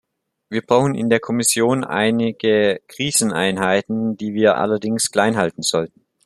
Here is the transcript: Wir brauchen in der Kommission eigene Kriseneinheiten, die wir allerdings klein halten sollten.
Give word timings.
Wir 0.49 0.63
brauchen 0.63 0.95
in 0.95 1.11
der 1.11 1.19
Kommission 1.19 1.83
eigene 1.83 2.33
Kriseneinheiten, 2.33 4.17
die 4.17 4.33
wir 4.33 4.57
allerdings 4.57 5.11
klein 5.11 5.35
halten 5.37 5.61
sollten. 5.61 6.03